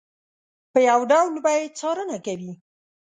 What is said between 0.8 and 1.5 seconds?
یو ډول